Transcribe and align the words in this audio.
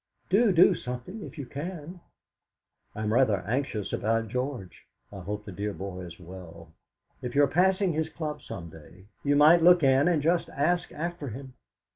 Do 0.31 0.51
do 0.51 0.73
something, 0.73 1.21
if 1.21 1.37
you 1.37 1.45
can. 1.45 1.99
I 2.95 3.03
am 3.03 3.13
rather 3.13 3.41
anxious 3.45 3.93
about 3.93 4.29
George. 4.29 4.87
I 5.11 5.19
hope 5.19 5.45
the 5.45 5.51
dear 5.51 5.73
boy 5.75 5.99
is 6.05 6.19
well. 6.19 6.73
If 7.21 7.35
you 7.35 7.43
are 7.43 7.47
passing 7.47 7.93
his 7.93 8.09
club 8.09 8.41
some 8.41 8.71
day 8.71 9.05
you 9.23 9.35
might 9.35 9.61
look 9.61 9.83
in 9.83 10.07
and 10.07 10.23
just 10.23 10.49
ask 10.49 10.91
after 10.91 11.27
him. 11.27 11.53